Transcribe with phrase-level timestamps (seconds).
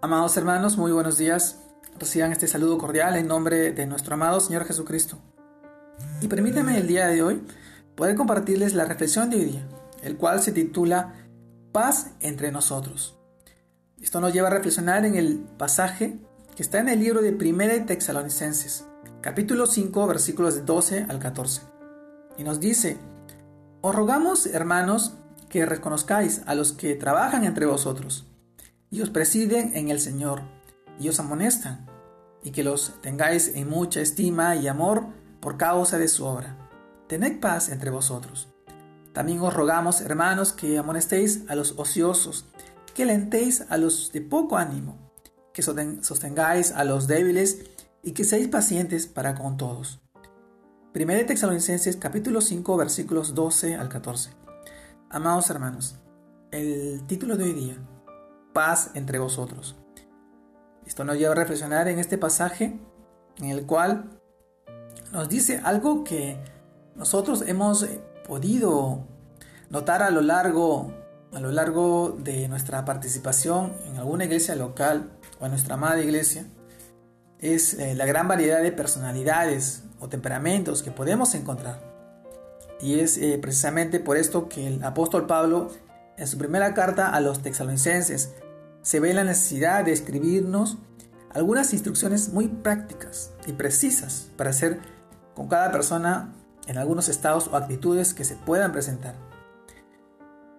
[0.00, 1.58] Amados hermanos, muy buenos días.
[1.98, 5.18] Reciban este saludo cordial en nombre de nuestro amado Señor Jesucristo.
[6.20, 7.42] Y permítanme el día de hoy
[7.96, 9.68] poder compartirles la reflexión de hoy día,
[10.02, 11.14] el cual se titula
[11.72, 13.18] Paz entre nosotros.
[14.00, 16.16] Esto nos lleva a reflexionar en el pasaje
[16.54, 18.84] que está en el libro de Primera de Texalonicenses,
[19.20, 21.62] capítulo 5, versículos 12 al 14.
[22.36, 22.98] Y nos dice,
[23.80, 25.14] Os rogamos, hermanos,
[25.48, 28.28] que reconozcáis a los que trabajan entre vosotros
[28.90, 30.42] y os presiden en el Señor
[30.98, 31.86] y os amonestan,
[32.42, 35.06] y que los tengáis en mucha estima y amor
[35.40, 36.56] por causa de su obra.
[37.06, 38.48] Tened paz entre vosotros.
[39.12, 42.46] También os rogamos, hermanos, que amonestéis a los ociosos,
[42.94, 44.96] que alentéis a los de poco ánimo,
[45.52, 47.58] que sostengáis a los débiles
[48.02, 50.00] y que seáis pacientes para con todos.
[50.92, 54.30] Primera de Tesalonicenses capítulo 5 versículos 12 al 14.
[55.10, 55.96] Amados hermanos,
[56.50, 57.76] el título de hoy día
[58.52, 59.76] paz entre vosotros.
[60.86, 62.78] Esto nos lleva a reflexionar en este pasaje
[63.38, 64.20] en el cual
[65.12, 66.38] nos dice algo que
[66.94, 67.86] nosotros hemos
[68.26, 69.06] podido
[69.70, 70.92] notar a lo largo
[71.32, 75.10] a lo largo de nuestra participación en alguna iglesia local
[75.40, 76.46] o en nuestra amada iglesia
[77.38, 81.80] es eh, la gran variedad de personalidades o temperamentos que podemos encontrar.
[82.80, 85.70] Y es eh, precisamente por esto que el apóstol Pablo
[86.18, 88.34] en su primera carta a los texalonicenses
[88.82, 90.78] se ve la necesidad de escribirnos
[91.30, 94.80] algunas instrucciones muy prácticas y precisas para hacer
[95.34, 96.34] con cada persona
[96.66, 99.14] en algunos estados o actitudes que se puedan presentar.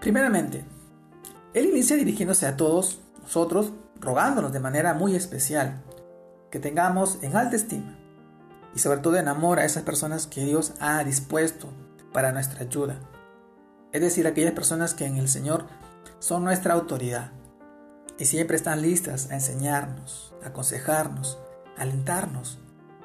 [0.00, 0.64] Primeramente,
[1.52, 5.82] él inicia dirigiéndose a todos nosotros, rogándonos de manera muy especial
[6.50, 7.98] que tengamos en alta estima
[8.74, 11.68] y sobre todo en amor a esas personas que Dios ha dispuesto
[12.12, 12.98] para nuestra ayuda.
[13.92, 15.66] Es decir, aquellas personas que en el Señor
[16.18, 17.32] son nuestra autoridad
[18.18, 21.38] y siempre están listas a enseñarnos, a aconsejarnos,
[21.76, 22.58] a alentarnos,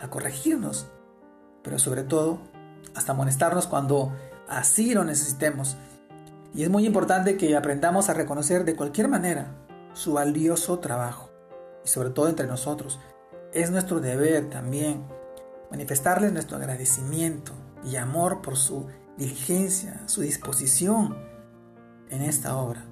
[0.00, 0.86] a corregirnos,
[1.62, 2.38] pero sobre todo
[2.94, 4.12] hasta amonestarnos cuando
[4.48, 5.76] así lo necesitemos.
[6.54, 9.54] Y es muy importante que aprendamos a reconocer de cualquier manera
[9.94, 11.30] su valioso trabajo,
[11.84, 13.00] y sobre todo entre nosotros.
[13.52, 15.04] Es nuestro deber también
[15.70, 17.52] manifestarles nuestro agradecimiento
[17.84, 18.86] y amor por su
[19.18, 21.18] diligencia, su disposición
[22.08, 22.88] en esta obra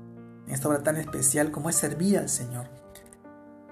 [0.47, 2.67] en esta obra tan especial como es servir al Señor.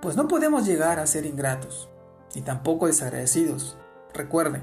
[0.03, 1.89] Pues no podemos llegar a ser ingratos,
[2.35, 3.79] ni tampoco desagradecidos.
[4.13, 4.63] Recuerden.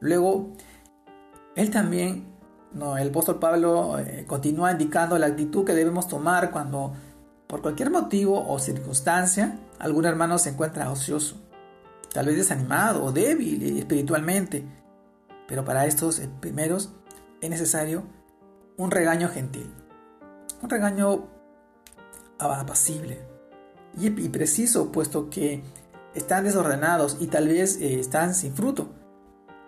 [0.00, 0.52] Luego,
[1.56, 2.26] él también,
[2.72, 6.92] no, el apóstol Pablo eh, continúa indicando la actitud que debemos tomar cuando,
[7.46, 11.40] por cualquier motivo o circunstancia, algún hermano se encuentra ocioso,
[12.12, 14.64] tal vez desanimado o débil espiritualmente.
[15.48, 16.92] Pero para estos eh, primeros
[17.40, 18.04] es necesario
[18.76, 19.72] un regaño gentil
[20.62, 21.28] un regaño
[22.38, 23.20] apacible
[23.98, 25.62] y, preciso, puesto que
[26.14, 28.90] están desordenados y tal vez eh, están sin fruto.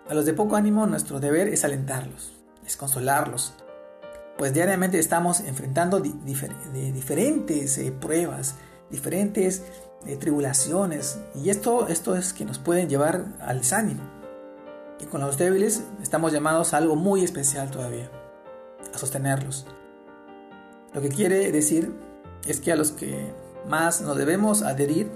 [0.07, 2.33] A los de poco ánimo nuestro deber es alentarlos,
[2.65, 3.53] es consolarlos,
[4.37, 8.55] pues diariamente estamos enfrentando diferentes eh, pruebas,
[8.89, 9.63] diferentes
[10.19, 14.18] tribulaciones, y esto, esto es que nos pueden llevar al desánimo.
[14.99, 18.11] Y con los débiles estamos llamados a algo muy especial todavía,
[18.93, 19.65] a sostenerlos,
[20.93, 21.93] lo que quiere decir
[22.47, 23.31] es que a los que
[23.67, 25.11] más nos debemos adherir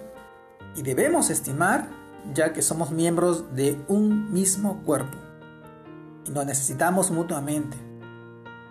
[0.76, 1.90] y debemos estimar,
[2.34, 5.18] ya que somos miembros de un mismo cuerpo
[6.28, 7.76] y nos necesitamos mutuamente.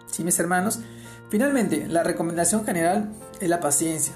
[0.07, 0.81] ¿Sí, mis hermanos?
[1.29, 4.15] Finalmente, la recomendación general es la paciencia,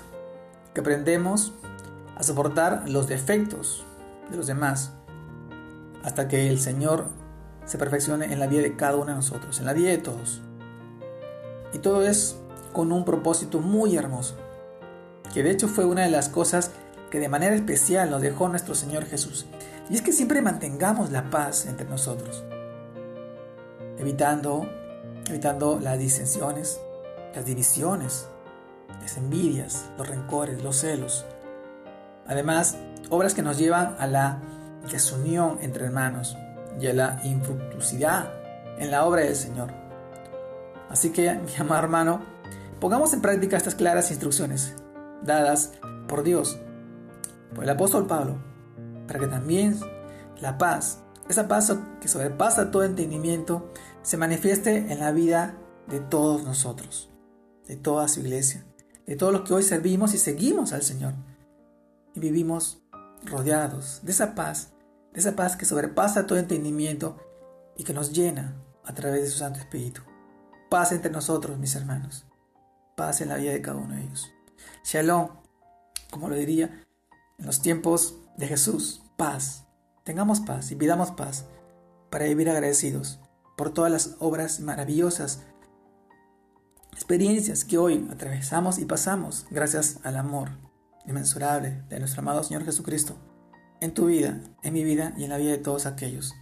[0.72, 1.54] que aprendemos
[2.16, 3.84] a soportar los defectos
[4.30, 4.92] de los demás
[6.06, 7.08] hasta que el Señor
[7.64, 10.40] se perfeccione en la vida de cada uno de nosotros, en la vida de todos.
[11.72, 12.36] Y todo es
[12.72, 14.36] con un propósito muy hermoso,
[15.34, 16.70] que de hecho fue una de las cosas
[17.10, 19.46] que de manera especial nos dejó nuestro Señor Jesús,
[19.90, 22.44] y es que siempre mantengamos la paz entre nosotros,
[23.98, 24.70] evitando,
[25.28, 26.80] evitando las disensiones,
[27.34, 28.28] las divisiones,
[29.02, 31.24] las envidias, los rencores, los celos.
[32.28, 32.76] Además,
[33.10, 34.40] obras que nos llevan a la
[34.92, 36.36] desunión entre hermanos
[36.80, 38.30] y a la infructuosidad
[38.78, 39.72] en la obra del Señor.
[40.88, 42.36] Así que, mi amado hermano,
[42.80, 44.74] Pongamos en práctica estas claras instrucciones
[45.22, 45.72] dadas
[46.08, 46.58] por Dios,
[47.54, 48.36] por el apóstol Pablo,
[49.06, 49.80] para que también
[50.40, 53.72] la paz, esa paz que sobrepasa todo entendimiento,
[54.02, 55.56] se manifieste en la vida
[55.88, 57.10] de todos nosotros,
[57.66, 58.66] de toda su iglesia,
[59.06, 61.14] de todos los que hoy servimos y seguimos al Señor.
[62.14, 62.82] Y vivimos
[63.24, 64.74] rodeados de esa paz,
[65.16, 67.16] esa paz que sobrepasa todo entendimiento
[67.76, 68.54] y que nos llena
[68.84, 70.02] a través de su Santo Espíritu.
[70.70, 72.26] Paz entre nosotros, mis hermanos
[72.96, 74.32] paz en la vida de cada uno de ellos.
[74.82, 75.28] Shalom.
[76.10, 76.86] como lo diría
[77.38, 79.64] en los tiempos de Jesús, paz.
[80.02, 81.44] Tengamos paz y pidamos paz
[82.10, 83.20] para vivir agradecidos
[83.56, 85.42] por todas las obras maravillosas,
[86.92, 90.50] experiencias que hoy atravesamos y pasamos gracias al amor
[91.06, 93.16] inmensurable de nuestro amado Señor Jesucristo
[93.80, 96.34] en tu vida, en mi vida y en la vida de todos aquellos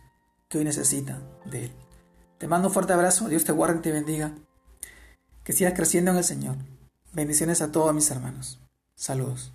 [0.49, 1.73] que hoy necesitan de Él.
[2.39, 4.33] Te mando un fuerte abrazo, Dios te guarde y te bendiga,
[5.43, 6.57] que sigas creciendo en el Señor.
[7.13, 8.61] Bendiciones a todos mis hermanos.
[8.95, 9.53] Saludos.